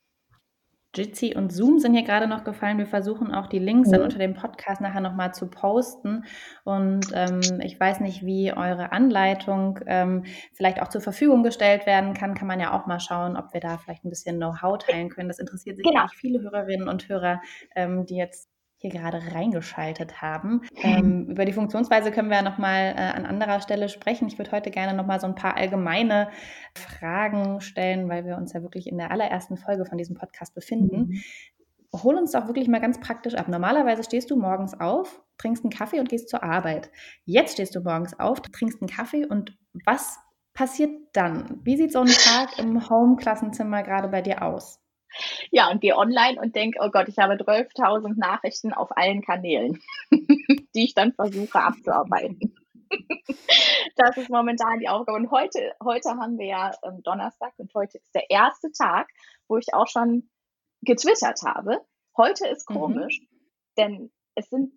Jitsi 0.94 1.35
und 1.37 1.52
Zoom 1.52 1.79
sind 1.79 1.93
hier 1.94 2.02
gerade 2.02 2.26
noch 2.26 2.44
gefallen. 2.44 2.79
Wir 2.79 2.87
versuchen 2.87 3.32
auch 3.32 3.46
die 3.46 3.58
Links 3.58 3.90
dann 3.90 4.02
unter 4.02 4.19
dem 4.19 4.35
Podcast 4.35 4.81
nachher 4.81 5.00
nochmal 5.00 5.35
zu 5.35 5.49
posten. 5.49 6.25
Und 6.64 7.06
ähm, 7.14 7.40
ich 7.62 7.79
weiß 7.79 8.00
nicht, 8.00 8.25
wie 8.25 8.52
eure 8.52 8.93
Anleitung 8.93 9.81
ähm, 9.87 10.25
vielleicht 10.55 10.81
auch 10.81 10.88
zur 10.88 11.00
Verfügung 11.00 11.43
gestellt 11.43 11.87
werden 11.87 12.14
kann. 12.14 12.35
Kann 12.35 12.49
man 12.49 12.61
ja 12.61 12.79
auch 12.79 12.87
mal 12.87 13.00
schauen, 13.00 13.37
ob 13.37 13.52
wir 13.52 13.61
da 13.61 13.79
vielleicht 13.79 14.05
ein 14.05 14.11
bisschen 14.11 14.37
Know-how 14.37 14.79
teilen 14.79 15.11
können. 15.11 15.29
Das 15.29 15.38
interessiert 15.38 15.76
sicherlich 15.76 15.99
genau. 15.99 16.08
viele 16.14 16.40
Hörerinnen 16.43 16.88
und 16.88 17.08
Hörer, 17.08 17.41
ähm, 17.76 18.06
die 18.06 18.17
jetzt 18.17 18.49
hier 18.79 18.91
gerade 18.91 19.21
reingeschaltet 19.35 20.23
haben. 20.23 20.63
Ähm, 20.77 21.27
über 21.29 21.45
die 21.45 21.53
Funktionsweise 21.53 22.13
können 22.13 22.31
wir 22.31 22.37
ja 22.37 22.43
nochmal 22.43 22.95
äh, 22.97 23.01
an 23.01 23.27
anderer 23.27 23.61
Stelle 23.61 23.89
sprechen. 23.89 24.29
Ich 24.29 24.39
würde 24.39 24.53
heute 24.53 24.71
gerne 24.71 24.97
nochmal 24.97 25.20
so 25.20 25.27
ein 25.27 25.35
paar 25.35 25.56
allgemeine 25.56 26.31
Fragen 26.75 27.61
stellen, 27.61 28.08
weil 28.08 28.25
wir 28.25 28.37
uns 28.37 28.53
ja 28.53 28.63
wirklich 28.63 28.87
in 28.87 28.97
der 28.97 29.11
allerersten 29.11 29.56
Folge 29.56 29.85
von 29.85 29.99
diesem 29.99 30.17
Podcast 30.17 30.55
befinden. 30.55 31.11
Mhm. 31.11 31.23
Hol 31.93 32.17
uns 32.17 32.32
doch 32.32 32.47
wirklich 32.47 32.69
mal 32.69 32.81
ganz 32.81 33.01
praktisch 33.01 33.35
ab. 33.35 33.49
Normalerweise 33.49 34.05
stehst 34.05 34.31
du 34.31 34.37
morgens 34.37 34.79
auf, 34.79 35.23
trinkst 35.39 35.65
einen 35.65 35.73
Kaffee 35.73 35.99
und 35.99 36.08
gehst 36.08 36.29
zur 36.29 36.44
Arbeit. 36.44 36.91
Jetzt 37.25 37.55
stehst 37.55 37.75
du 37.75 37.81
morgens 37.81 38.19
auf, 38.20 38.41
trinkst 38.43 38.81
einen 38.81 38.91
Kaffee 38.91 39.27
und 39.27 39.56
was 39.85 40.19
passiert 40.55 40.91
dann? 41.15 41.61
Wie 41.65 41.77
sieht 41.77 41.93
so 41.93 42.01
ein 42.01 42.06
Tag 42.06 42.58
im 42.58 42.89
Home-Klassenzimmer 42.89 43.82
gerade 43.82 44.08
bei 44.08 44.23
dir 44.23 44.43
aus? 44.43 44.81
Ja, 45.50 45.70
und 45.70 45.81
gehe 45.81 45.96
online 45.96 46.41
und 46.41 46.55
denke, 46.55 46.79
oh 46.82 46.91
Gott, 46.91 47.08
ich 47.08 47.19
habe 47.19 47.34
12.000 47.34 48.15
Nachrichten 48.17 48.72
auf 48.72 48.96
allen 48.96 49.22
Kanälen, 49.22 49.81
die 50.10 50.84
ich 50.84 50.94
dann 50.94 51.12
versuche 51.12 51.60
abzuarbeiten. 51.60 52.55
das 53.96 54.17
ist 54.17 54.31
momentan 54.31 54.79
die 54.79 54.88
Aufgabe. 54.88 55.19
Und 55.19 55.31
heute, 55.31 55.74
heute 55.82 56.10
haben 56.10 56.38
wir 56.38 56.46
ja 56.46 56.72
ähm, 56.82 57.03
Donnerstag 57.03 57.53
und 57.58 57.72
heute 57.74 57.98
ist 57.98 58.15
der 58.15 58.31
erste 58.31 58.70
Tag, 58.72 59.08
wo 59.48 59.56
ich 59.56 59.74
auch 59.74 59.88
schon 59.88 60.29
getwittert 60.82 61.41
habe. 61.44 61.81
Heute 62.17 62.46
ist 62.48 62.69
mhm. 62.70 62.74
komisch, 62.74 63.20
mhm. 63.20 63.27
denn 63.77 64.12
es 64.34 64.48
sind 64.48 64.72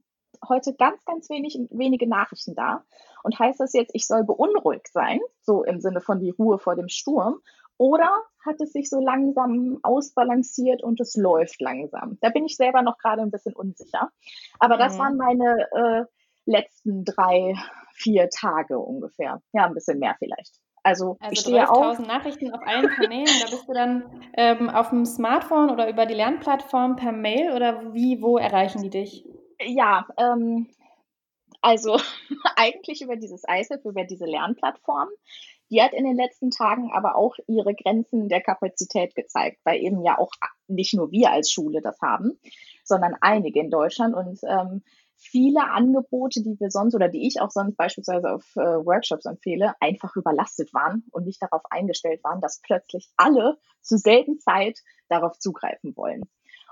heute 0.47 0.73
ganz, 0.73 1.03
ganz 1.05 1.29
wenig, 1.29 1.59
wenige 1.69 2.07
Nachrichten 2.07 2.55
da. 2.55 2.83
Und 3.23 3.37
heißt 3.37 3.59
das 3.59 3.73
jetzt, 3.73 3.93
ich 3.93 4.07
soll 4.07 4.23
beunruhigt 4.23 4.91
sein, 4.91 5.19
so 5.41 5.63
im 5.63 5.79
Sinne 5.79 6.01
von 6.01 6.19
die 6.19 6.31
Ruhe 6.31 6.57
vor 6.57 6.75
dem 6.75 6.89
Sturm? 6.89 7.39
Oder 7.81 8.11
hat 8.45 8.61
es 8.61 8.73
sich 8.73 8.91
so 8.91 8.99
langsam 8.99 9.79
ausbalanciert 9.81 10.83
und 10.83 10.99
es 10.99 11.15
läuft 11.15 11.59
langsam? 11.61 12.19
Da 12.21 12.29
bin 12.29 12.45
ich 12.45 12.55
selber 12.55 12.83
noch 12.83 12.99
gerade 12.99 13.23
ein 13.23 13.31
bisschen 13.31 13.55
unsicher. 13.55 14.11
Aber 14.59 14.77
das 14.77 14.93
mhm. 14.93 14.99
waren 14.99 15.17
meine 15.17 15.67
äh, 15.71 16.05
letzten 16.45 17.05
drei, 17.05 17.55
vier 17.95 18.29
Tage 18.29 18.77
ungefähr. 18.77 19.41
Ja, 19.51 19.65
ein 19.65 19.73
bisschen 19.73 19.97
mehr 19.97 20.15
vielleicht. 20.19 20.59
Also, 20.83 21.17
also 21.19 21.31
ich 21.31 21.39
stehe 21.39 21.67
auf. 21.67 21.97
Nachrichten 21.97 22.53
auf 22.53 22.61
allen 22.63 22.87
Kanälen. 22.87 23.25
da 23.25 23.49
bist 23.49 23.67
du 23.67 23.73
dann 23.73 24.21
ähm, 24.37 24.69
auf 24.69 24.89
dem 24.89 25.03
Smartphone 25.03 25.71
oder 25.71 25.89
über 25.89 26.05
die 26.05 26.13
Lernplattform 26.13 26.97
per 26.97 27.11
Mail 27.11 27.51
oder 27.51 27.95
wie, 27.95 28.21
wo 28.21 28.37
erreichen 28.37 28.83
die 28.83 28.91
dich? 28.91 29.25
Ja, 29.59 30.05
ähm, 30.17 30.69
also 31.61 31.97
eigentlich 32.55 33.01
über 33.01 33.15
dieses 33.15 33.41
ISAP, 33.49 33.85
über 33.85 34.03
diese 34.03 34.25
Lernplattform. 34.25 35.09
Die 35.71 35.81
hat 35.81 35.93
in 35.93 36.03
den 36.03 36.17
letzten 36.17 36.51
Tagen 36.51 36.91
aber 36.93 37.15
auch 37.15 37.35
ihre 37.47 37.73
Grenzen 37.73 38.27
der 38.27 38.41
Kapazität 38.41 39.15
gezeigt, 39.15 39.59
weil 39.63 39.81
eben 39.81 40.03
ja 40.03 40.19
auch 40.19 40.31
nicht 40.67 40.93
nur 40.93 41.11
wir 41.11 41.31
als 41.31 41.49
Schule 41.49 41.81
das 41.81 41.99
haben, 42.01 42.37
sondern 42.83 43.15
einige 43.21 43.61
in 43.61 43.69
Deutschland. 43.69 44.13
Und 44.13 44.41
ähm, 44.43 44.83
viele 45.15 45.69
Angebote, 45.71 46.41
die 46.41 46.59
wir 46.59 46.69
sonst 46.69 46.93
oder 46.93 47.07
die 47.07 47.25
ich 47.25 47.39
auch 47.39 47.51
sonst 47.51 47.77
beispielsweise 47.77 48.33
auf 48.33 48.55
äh, 48.57 48.85
Workshops 48.85 49.25
empfehle, 49.25 49.73
einfach 49.79 50.15
überlastet 50.17 50.73
waren 50.73 51.05
und 51.11 51.25
nicht 51.25 51.41
darauf 51.41 51.61
eingestellt 51.69 52.21
waren, 52.23 52.41
dass 52.41 52.61
plötzlich 52.61 53.09
alle 53.15 53.57
zur 53.81 53.97
selben 53.97 54.39
Zeit 54.39 54.79
darauf 55.07 55.39
zugreifen 55.39 55.95
wollen. 55.95 56.23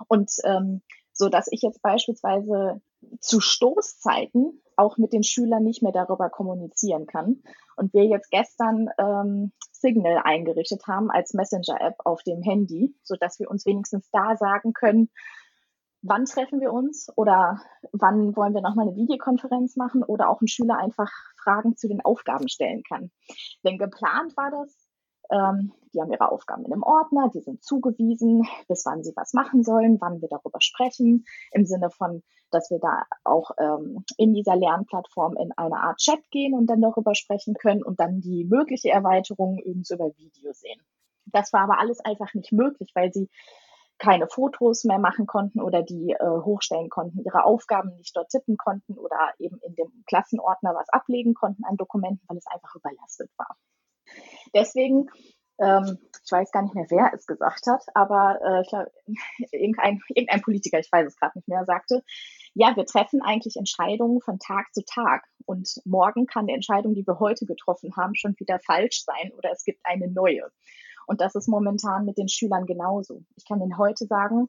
Und 0.08 0.32
ähm, 0.44 0.82
so 1.14 1.30
dass 1.30 1.48
ich 1.52 1.62
jetzt 1.62 1.82
beispielsweise 1.82 2.82
zu 3.20 3.40
Stoßzeiten 3.40 4.62
auch 4.76 4.98
mit 4.98 5.14
den 5.14 5.24
Schülern 5.24 5.64
nicht 5.64 5.84
mehr 5.84 5.92
darüber 5.92 6.30
kommunizieren 6.30 7.06
kann. 7.06 7.44
Und 7.76 7.94
wir 7.94 8.06
jetzt 8.06 8.32
gestern 8.32 8.90
ähm, 8.98 9.52
Signal 9.72 10.22
eingerichtet 10.24 10.88
haben 10.88 11.12
als 11.12 11.34
Messenger-App 11.34 11.96
auf 12.06 12.24
dem 12.24 12.42
Handy, 12.42 12.96
so 13.04 13.16
dass 13.20 13.40
wir 13.40 13.50
uns 13.50 13.66
wenigstens 13.66 14.10
da 14.12 14.38
sagen 14.38 14.74
können, 14.74 15.10
wann 16.02 16.26
treffen 16.26 16.62
wir 16.62 16.72
uns 16.72 17.10
oder 17.18 17.62
wann 17.92 18.36
wollen 18.36 18.54
wir 18.54 18.62
nochmal 18.62 18.88
eine 18.88 18.96
Videokonferenz 18.96 19.76
machen 19.76 20.04
oder 20.04 20.30
auch 20.30 20.42
ein 20.42 20.48
Schüler 20.48 20.78
einfach 20.78 21.12
Fragen 21.44 21.76
zu 21.76 21.88
den 21.88 22.02
Aufgaben 22.02 22.48
stellen 22.48 22.84
kann. 22.84 23.12
Denn 23.66 23.78
geplant 23.78 24.36
war 24.38 24.52
das, 24.52 24.79
ähm, 25.32 25.74
die 25.94 26.02
haben 26.02 26.12
ihre 26.12 26.32
Aufgaben 26.32 26.66
in 26.66 26.74
einem 26.74 26.84
Ordner, 26.84 27.30
die 27.34 27.42
sind 27.42 27.64
zugewiesen, 27.64 28.48
bis 28.68 28.86
wann 28.86 29.04
sie 29.04 29.14
was 29.16 29.34
machen 29.34 29.64
sollen, 29.64 30.00
wann 30.00 30.22
wir 30.22 30.30
darüber 30.30 30.62
sprechen, 30.62 31.26
im 31.52 31.66
Sinne 31.66 31.90
von, 31.90 32.24
dass 32.52 32.70
wir 32.70 32.80
da 32.80 33.04
auch 33.24 33.52
ähm, 33.60 34.04
in 34.18 34.34
dieser 34.34 34.56
Lernplattform 34.56 35.36
in 35.38 35.52
eine 35.54 35.80
Art 35.82 35.98
Chat 35.98 36.30
gehen 36.32 36.54
und 36.54 36.68
dann 36.68 36.82
darüber 36.82 37.16
sprechen 37.16 37.56
können 37.56 37.84
und 37.84 38.00
dann 38.00 38.22
die 38.22 38.46
mögliche 38.46 38.90
Erweiterung 38.90 39.58
übrigens 39.60 39.92
über 39.92 40.10
Video 40.18 40.52
sehen. 40.54 40.82
Das 41.26 41.54
war 41.54 41.62
aber 41.62 41.80
alles 41.80 42.00
einfach 42.00 42.34
nicht 42.34 42.52
möglich, 42.52 42.92
weil 42.96 43.12
sie 43.14 43.30
keine 44.00 44.28
Fotos 44.28 44.86
mehr 44.86 44.98
machen 44.98 45.28
konnten 45.28 45.62
oder 45.62 45.84
die 45.84 46.12
äh, 46.12 46.26
hochstellen 46.26 46.90
konnten, 46.90 47.24
ihre 47.24 47.44
Aufgaben 47.44 47.96
nicht 47.98 48.16
dort 48.16 48.30
tippen 48.30 48.56
konnten 48.58 48.98
oder 48.98 49.34
eben 49.40 49.60
in 49.62 49.76
dem 49.76 50.04
Klassenordner 50.08 50.74
was 50.74 50.88
ablegen 50.90 51.34
konnten 51.34 51.66
an 51.66 51.76
Dokumenten, 51.76 52.24
weil 52.28 52.38
es 52.38 52.48
einfach 52.48 52.74
überlastet 52.76 53.30
war. 53.38 53.58
Deswegen, 54.54 55.10
ähm, 55.60 55.98
ich 56.26 56.32
weiß 56.32 56.52
gar 56.52 56.64
nicht 56.64 56.76
mehr, 56.76 56.88
wer 56.90 57.12
es 57.14 57.26
gesagt 57.26 57.68
hat, 57.68 57.84
aber 57.94 58.40
äh, 58.44 58.62
ich 58.62 58.70
glaube, 58.70 58.92
irgendein, 59.52 60.02
irgendein 60.10 60.42
Politiker, 60.42 60.80
ich 60.80 60.92
weiß 60.92 61.08
es 61.08 61.18
gerade 61.18 61.38
nicht 61.38 61.48
mehr, 61.48 61.66
sagte, 61.66 62.04
ja, 62.54 62.76
wir 62.76 62.86
treffen 62.86 63.22
eigentlich 63.22 63.56
Entscheidungen 63.58 64.22
von 64.22 64.40
Tag 64.40 64.74
zu 64.74 64.84
Tag 64.84 65.24
und 65.46 65.70
morgen 65.86 66.26
kann 66.26 66.48
die 66.48 66.54
Entscheidung, 66.54 66.94
die 66.94 67.06
wir 67.06 67.20
heute 67.20 67.46
getroffen 67.46 67.96
haben, 67.96 68.16
schon 68.16 68.36
wieder 68.40 68.60
falsch 68.60 69.04
sein 69.04 69.32
oder 69.38 69.52
es 69.52 69.64
gibt 69.64 69.80
eine 69.84 70.10
neue. 70.10 70.52
Und 71.08 71.22
das 71.22 71.36
ist 71.36 71.48
momentan 71.48 72.06
mit 72.06 72.18
den 72.18 72.28
Schülern 72.28 72.66
genauso. 72.66 73.24
Ich 73.36 73.46
kann 73.48 73.62
Ihnen 73.62 73.78
heute 73.78 74.06
sagen, 74.06 74.48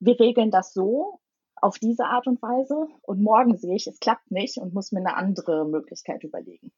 wir 0.00 0.18
regeln 0.20 0.50
das 0.50 0.72
so 0.72 1.20
auf 1.56 1.78
diese 1.78 2.04
Art 2.04 2.26
und 2.26 2.40
Weise 2.40 2.86
und 3.02 3.20
morgen 3.20 3.56
sehe 3.56 3.74
ich, 3.74 3.86
es 3.86 3.98
klappt 3.98 4.30
nicht 4.30 4.58
und 4.58 4.74
muss 4.74 4.92
mir 4.92 5.00
eine 5.00 5.16
andere 5.16 5.66
Möglichkeit 5.66 6.22
überlegen. 6.22 6.72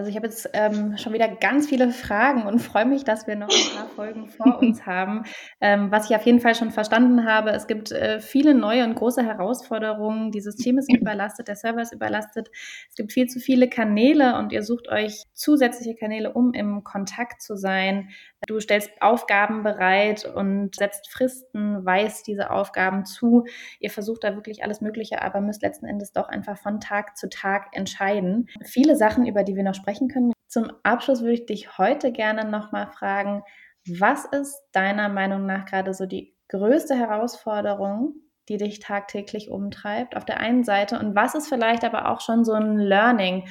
Also 0.00 0.08
ich 0.08 0.16
habe 0.16 0.28
jetzt 0.28 0.48
ähm, 0.54 0.96
schon 0.96 1.12
wieder 1.12 1.28
ganz 1.28 1.68
viele 1.68 1.90
Fragen 1.90 2.46
und 2.46 2.60
freue 2.60 2.86
mich, 2.86 3.04
dass 3.04 3.26
wir 3.26 3.36
noch 3.36 3.50
ein 3.50 3.76
paar 3.76 3.86
Folgen 3.86 4.28
vor 4.28 4.58
uns 4.62 4.86
haben. 4.86 5.24
Ähm, 5.60 5.90
was 5.90 6.08
ich 6.08 6.16
auf 6.16 6.24
jeden 6.24 6.40
Fall 6.40 6.54
schon 6.54 6.70
verstanden 6.70 7.26
habe, 7.26 7.50
es 7.50 7.66
gibt 7.66 7.92
äh, 7.92 8.18
viele 8.18 8.54
neue 8.54 8.84
und 8.84 8.94
große 8.94 9.22
Herausforderungen. 9.22 10.30
Die 10.30 10.40
System 10.40 10.78
ist 10.78 10.90
überlastet, 10.98 11.48
der 11.48 11.56
Server 11.56 11.82
ist 11.82 11.92
überlastet. 11.92 12.48
Es 12.88 12.94
gibt 12.94 13.12
viel 13.12 13.26
zu 13.26 13.40
viele 13.40 13.68
Kanäle 13.68 14.38
und 14.38 14.52
ihr 14.52 14.62
sucht 14.62 14.88
euch 14.88 15.24
zusätzliche 15.34 15.96
Kanäle, 15.96 16.32
um 16.32 16.54
im 16.54 16.82
Kontakt 16.82 17.42
zu 17.42 17.56
sein. 17.56 18.08
Du 18.46 18.58
stellst 18.58 18.90
Aufgaben 19.00 19.62
bereit 19.62 20.24
und 20.24 20.74
setzt 20.74 21.10
Fristen, 21.10 21.84
weist 21.84 22.26
diese 22.26 22.50
Aufgaben 22.50 23.04
zu. 23.04 23.44
Ihr 23.80 23.90
versucht 23.90 24.24
da 24.24 24.34
wirklich 24.34 24.64
alles 24.64 24.80
Mögliche, 24.80 25.20
aber 25.22 25.40
müsst 25.40 25.62
letzten 25.62 25.86
Endes 25.86 26.12
doch 26.12 26.28
einfach 26.28 26.56
von 26.56 26.80
Tag 26.80 27.16
zu 27.16 27.28
Tag 27.28 27.68
entscheiden. 27.72 28.48
Viele 28.64 28.96
Sachen, 28.96 29.26
über 29.26 29.44
die 29.44 29.56
wir 29.56 29.62
noch 29.62 29.74
sprechen 29.74 30.08
können. 30.08 30.32
Zum 30.48 30.72
Abschluss 30.82 31.20
würde 31.20 31.34
ich 31.34 31.46
dich 31.46 31.78
heute 31.78 32.12
gerne 32.12 32.48
nochmal 32.48 32.88
fragen, 32.88 33.42
was 33.86 34.24
ist 34.24 34.62
deiner 34.72 35.08
Meinung 35.08 35.46
nach 35.46 35.66
gerade 35.66 35.94
so 35.94 36.06
die 36.06 36.34
größte 36.48 36.94
Herausforderung, 36.94 38.14
die 38.48 38.56
dich 38.56 38.80
tagtäglich 38.80 39.50
umtreibt 39.50 40.16
auf 40.16 40.24
der 40.24 40.40
einen 40.40 40.64
Seite 40.64 40.98
und 40.98 41.14
was 41.14 41.34
ist 41.34 41.48
vielleicht 41.48 41.84
aber 41.84 42.10
auch 42.10 42.20
schon 42.20 42.44
so 42.44 42.52
ein 42.52 42.78
Learning, 42.78 43.48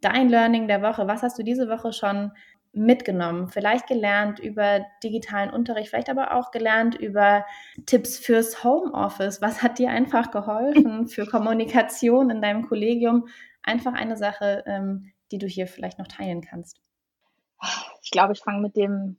dein 0.00 0.28
Learning 0.28 0.68
der 0.68 0.82
Woche? 0.82 1.06
Was 1.06 1.22
hast 1.22 1.38
du 1.38 1.42
diese 1.42 1.68
Woche 1.68 1.92
schon 1.92 2.32
mitgenommen? 2.72 3.48
Vielleicht 3.48 3.86
gelernt 3.86 4.38
über 4.38 4.84
digitalen 5.02 5.50
Unterricht, 5.50 5.90
vielleicht 5.90 6.10
aber 6.10 6.34
auch 6.34 6.50
gelernt 6.50 6.94
über 6.94 7.44
Tipps 7.86 8.18
fürs 8.18 8.64
Homeoffice. 8.64 9.40
Was 9.42 9.62
hat 9.62 9.78
dir 9.78 9.90
einfach 9.90 10.30
geholfen 10.30 11.06
für 11.08 11.26
Kommunikation 11.26 12.30
in 12.30 12.42
deinem 12.42 12.66
Kollegium? 12.66 13.28
Einfach 13.62 13.92
eine 13.94 14.16
Sache, 14.16 14.64
ähm, 14.66 15.12
die 15.30 15.38
du 15.38 15.46
hier 15.46 15.66
vielleicht 15.66 15.98
noch 15.98 16.08
teilen 16.08 16.40
kannst? 16.40 16.80
Ich 18.02 18.10
glaube, 18.10 18.32
ich 18.32 18.40
fange 18.40 18.60
mit 18.60 18.76
dem 18.76 19.18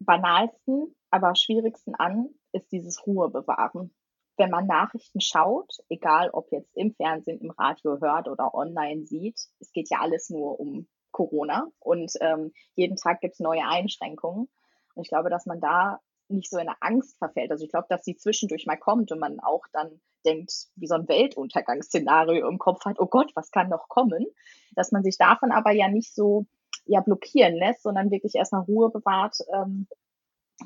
banalsten, 0.00 0.94
aber 1.10 1.34
schwierigsten 1.34 1.94
an, 1.94 2.28
ist 2.52 2.70
dieses 2.72 3.06
Ruhe 3.06 3.30
bewahren. 3.30 3.94
Wenn 4.36 4.50
man 4.50 4.66
Nachrichten 4.66 5.20
schaut, 5.20 5.78
egal 5.88 6.30
ob 6.30 6.52
jetzt 6.52 6.76
im 6.76 6.94
Fernsehen, 6.94 7.40
im 7.40 7.50
Radio 7.50 7.98
hört 8.00 8.28
oder 8.28 8.54
online 8.54 9.04
sieht, 9.04 9.40
es 9.58 9.72
geht 9.72 9.90
ja 9.90 9.98
alles 10.00 10.30
nur 10.30 10.60
um 10.60 10.86
Corona 11.10 11.66
und 11.80 12.12
ähm, 12.20 12.52
jeden 12.74 12.96
Tag 12.96 13.20
gibt 13.20 13.34
es 13.34 13.40
neue 13.40 13.66
Einschränkungen. 13.66 14.48
Und 14.94 15.02
ich 15.02 15.08
glaube, 15.08 15.30
dass 15.30 15.46
man 15.46 15.60
da 15.60 16.00
nicht 16.28 16.50
so 16.50 16.58
in 16.58 16.68
eine 16.68 16.76
Angst 16.80 17.16
verfällt. 17.18 17.50
Also 17.50 17.64
ich 17.64 17.70
glaube, 17.70 17.86
dass 17.88 18.04
sie 18.04 18.16
zwischendurch 18.16 18.66
mal 18.66 18.76
kommt 18.76 19.10
und 19.12 19.18
man 19.18 19.40
auch 19.40 19.64
dann 19.72 20.00
denkt, 20.24 20.52
wie 20.76 20.86
so 20.86 20.94
ein 20.94 21.08
Weltuntergangsszenario 21.08 22.48
im 22.48 22.58
Kopf 22.58 22.84
hat, 22.84 22.98
oh 22.98 23.06
Gott, 23.06 23.32
was 23.34 23.50
kann 23.50 23.68
noch 23.68 23.88
kommen? 23.88 24.26
Dass 24.72 24.92
man 24.92 25.02
sich 25.02 25.16
davon 25.16 25.52
aber 25.52 25.70
ja 25.72 25.88
nicht 25.88 26.14
so 26.14 26.46
ja 26.84 27.00
blockieren 27.00 27.54
lässt, 27.54 27.82
sondern 27.82 28.10
wirklich 28.10 28.34
erstmal 28.34 28.62
Ruhe 28.62 28.90
bewahrt 28.90 29.38
ähm, 29.54 29.86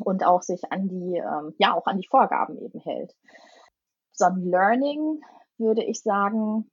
und 0.01 0.25
auch 0.25 0.43
sich 0.43 0.73
an 0.73 0.89
die, 0.89 1.17
ähm, 1.17 1.55
ja, 1.59 1.75
auch 1.75 1.87
an 1.87 1.99
die 1.99 2.09
Vorgaben 2.09 2.59
eben 2.59 2.81
hält. 2.81 3.15
So 4.13 4.27
ein 4.27 4.45
Learning 4.45 5.21
würde 5.59 5.85
ich 5.85 6.01
sagen, 6.01 6.71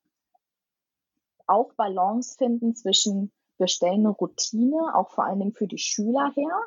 auch 1.48 1.74
Balance 1.74 2.38
finden 2.38 2.76
zwischen 2.76 3.32
wir 3.60 3.68
stellen 3.68 4.06
eine 4.06 4.10
Routine, 4.10 4.96
auch 4.96 5.12
vor 5.12 5.26
allen 5.26 5.40
Dingen 5.40 5.54
für 5.54 5.68
die 5.68 5.78
Schüler 5.78 6.32
her, 6.34 6.60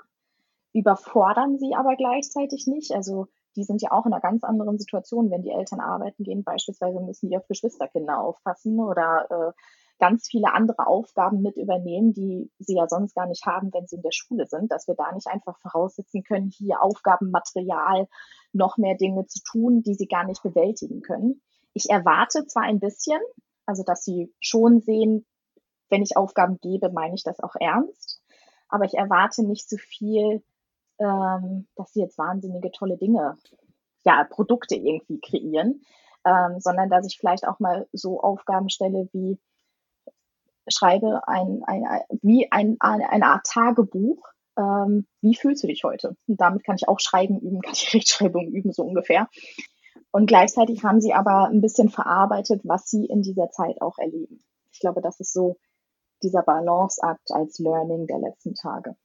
überfordern 0.73 1.59
sie 1.59 1.75
aber 1.75 1.97
gleichzeitig 1.97 2.67
nicht. 2.67 2.93
Also 2.93 3.27
die 3.57 3.65
sind 3.65 3.83
ja 3.83 3.93
auch 3.93 4.07
in 4.07 4.13
einer 4.13 4.23
ganz 4.23 4.45
anderen 4.45 4.79
Situation, 4.79 5.31
wenn 5.31 5.43
die 5.43 5.51
Eltern 5.51 5.81
arbeiten 5.81 6.25
gehen. 6.25 6.45
Beispielsweise 6.45 7.01
müssen 7.01 7.29
die 7.29 7.37
auf 7.37 7.47
Geschwisterkinder 7.49 8.21
aufpassen 8.21 8.81
oder 8.81 9.27
äh, 9.31 9.53
ganz 9.99 10.27
viele 10.29 10.53
andere 10.53 10.87
Aufgaben 10.87 11.43
mit 11.43 11.57
übernehmen, 11.57 12.13
die 12.13 12.51
sie 12.59 12.77
ja 12.77 12.89
sonst 12.89 13.15
gar 13.15 13.27
nicht 13.27 13.47
haben, 13.47 13.73
wenn 13.73 13.87
sie 13.87 13.97
in 13.97 14.03
der 14.03 14.13
Schule 14.13 14.47
sind, 14.47 14.73
dass 14.73 14.89
wir 14.89 14.95
da 14.95 15.13
nicht 15.13 15.29
einfach 15.29 15.59
voraussetzen 15.61 16.25
können, 16.25 16.51
hier 16.51 16.83
Aufgabenmaterial, 16.83 18.09
noch 18.53 18.79
mehr 18.79 18.97
Dinge 18.97 19.27
zu 19.27 19.41
tun, 19.45 19.83
die 19.83 19.95
sie 19.95 20.09
gar 20.09 20.25
nicht 20.25 20.43
bewältigen 20.43 21.03
können. 21.03 21.41
Ich 21.75 21.89
erwarte 21.89 22.47
zwar 22.47 22.65
ein 22.65 22.81
bisschen, 22.81 23.21
also 23.67 23.83
dass 23.85 24.03
sie 24.03 24.35
schon 24.41 24.81
sehen, 24.81 25.25
wenn 25.93 26.03
ich 26.03 26.17
Aufgaben 26.17 26.59
gebe, 26.61 26.91
meine 26.91 27.15
ich 27.15 27.23
das 27.23 27.39
auch 27.41 27.55
ernst, 27.61 28.23
aber 28.69 28.85
ich 28.85 28.95
erwarte 28.95 29.45
nicht 29.45 29.69
so 29.69 29.77
viel, 29.77 30.43
ähm, 30.99 31.69
dass 31.77 31.93
sie 31.93 32.01
jetzt 32.01 32.19
wahnsinnige 32.19 32.73
tolle 32.73 32.97
Dinge, 32.97 33.37
ja, 34.05 34.25
Produkte 34.25 34.75
irgendwie 34.75 35.21
kreieren, 35.21 35.83
ähm, 36.25 36.59
sondern 36.59 36.89
dass 36.89 37.07
ich 37.07 37.19
vielleicht 37.19 37.47
auch 37.47 37.61
mal 37.61 37.87
so 37.93 38.21
Aufgaben 38.21 38.71
stelle 38.71 39.09
wie 39.13 39.39
schreibe 40.69 41.27
ein, 41.27 41.63
ein, 41.67 41.85
ein 41.85 42.03
wie 42.23 42.51
ein, 42.51 42.77
eine 42.81 43.27
Art 43.27 43.47
Tagebuch. 43.47 44.25
Ähm, 44.57 45.07
wie 45.21 45.35
fühlst 45.35 45.63
du 45.63 45.67
dich 45.67 45.83
heute? 45.85 46.17
Und 46.27 46.41
damit 46.41 46.65
kann 46.65 46.77
ich 46.77 46.89
auch 46.89 47.01
Schreiben 47.01 47.39
üben, 47.41 47.61
kann 47.63 47.75
ich 47.75 47.93
Rechtschreibung 47.93 48.49
üben, 48.49 48.73
so 48.73 48.83
ungefähr. 48.83 49.29
Und 50.11 50.27
gleichzeitig 50.27 50.85
haben 50.85 51.01
sie 51.01 51.15
aber 51.15 51.49
ein 51.49 51.61
bisschen 51.61 51.89
verarbeitet, 51.89 52.63
was 52.65 52.89
sie 52.89 53.07
in 53.07 53.23
dieser 53.23 53.51
Zeit 53.51 53.81
auch 53.81 53.99
erleben. 53.99 54.43
Ich 54.71 54.81
glaube, 54.81 55.01
das 55.01 55.21
ist 55.21 55.33
so 55.33 55.57
dieser 56.23 56.43
Balanceakt 56.43 57.31
als 57.33 57.59
Learning 57.59 58.07
der 58.07 58.19
letzten 58.19 58.55
Tage 58.55 58.97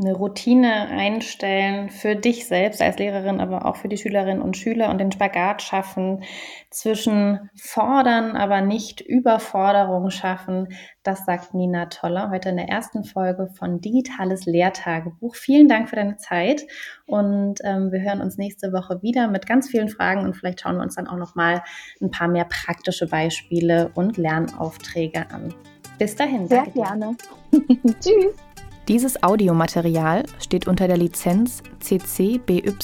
eine 0.00 0.14
Routine 0.14 0.88
einstellen 0.88 1.90
für 1.90 2.16
dich 2.16 2.46
selbst 2.46 2.80
als 2.80 2.98
Lehrerin, 2.98 3.40
aber 3.40 3.66
auch 3.66 3.76
für 3.76 3.88
die 3.88 3.96
Schülerinnen 3.96 4.42
und 4.42 4.56
Schüler 4.56 4.90
und 4.90 4.98
den 4.98 5.12
Spagat 5.12 5.62
schaffen 5.62 6.24
zwischen 6.70 7.50
fordern, 7.56 8.36
aber 8.36 8.60
nicht 8.60 9.00
Überforderung 9.00 10.10
schaffen. 10.10 10.68
Das 11.02 11.24
sagt 11.24 11.54
Nina 11.54 11.86
Toller 11.86 12.30
heute 12.30 12.48
in 12.48 12.56
der 12.56 12.68
ersten 12.68 13.04
Folge 13.04 13.48
von 13.58 13.80
Digitales 13.80 14.46
Lehrtagebuch. 14.46 15.34
Vielen 15.34 15.68
Dank 15.68 15.88
für 15.88 15.96
deine 15.96 16.16
Zeit 16.16 16.64
und 17.06 17.60
ähm, 17.64 17.92
wir 17.92 18.00
hören 18.00 18.20
uns 18.20 18.38
nächste 18.38 18.72
Woche 18.72 19.02
wieder 19.02 19.28
mit 19.28 19.46
ganz 19.46 19.68
vielen 19.68 19.88
Fragen 19.88 20.24
und 20.24 20.34
vielleicht 20.34 20.60
schauen 20.60 20.76
wir 20.76 20.82
uns 20.82 20.94
dann 20.94 21.08
auch 21.08 21.18
noch 21.18 21.34
mal 21.34 21.62
ein 22.00 22.10
paar 22.10 22.28
mehr 22.28 22.46
praktische 22.46 23.06
Beispiele 23.06 23.90
und 23.94 24.16
Lernaufträge 24.16 25.30
an. 25.30 25.54
Bis 25.98 26.16
dahin. 26.16 26.48
Sehr 26.48 26.66
gerne. 26.66 27.16
Tschüss. 28.00 28.51
Dieses 28.88 29.22
Audiomaterial 29.22 30.24
steht 30.40 30.66
unter 30.66 30.88
der 30.88 30.96
Lizenz 30.96 31.62
CC 31.80 32.38
BY 32.38 32.74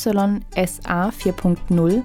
SA 0.54 1.08
4.0 1.08 2.02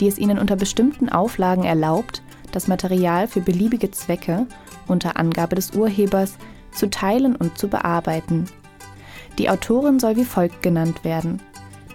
die 0.00 0.08
es 0.08 0.18
ihnen 0.18 0.38
unter 0.38 0.56
bestimmten 0.56 1.08
Auflagen 1.08 1.64
erlaubt, 1.64 2.22
das 2.52 2.66
Material 2.66 3.28
für 3.28 3.40
beliebige 3.40 3.90
Zwecke, 3.90 4.46
unter 4.88 5.18
Angabe 5.18 5.54
des 5.54 5.72
Urhebers, 5.72 6.36
zu 6.72 6.88
teilen 6.88 7.36
und 7.36 7.58
zu 7.58 7.68
bearbeiten. 7.68 8.46
Die 9.38 9.50
Autorin 9.50 10.00
soll 10.00 10.16
wie 10.16 10.24
folgt 10.24 10.62
genannt 10.62 11.04
werden. 11.04 11.40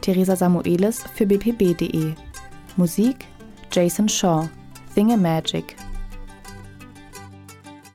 Theresa 0.01 0.35
Samuelis 0.35 1.03
für 1.15 1.25
bpb.de. 1.25 2.13
Musik 2.77 3.25
Jason 3.71 4.07
Shaw, 4.07 4.47
Thingamagic 4.93 5.75